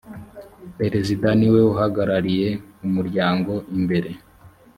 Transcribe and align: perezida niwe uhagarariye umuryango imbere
perezida 0.79 1.27
niwe 1.39 1.61
uhagarariye 1.71 2.49
umuryango 2.85 3.51
imbere 3.77 4.09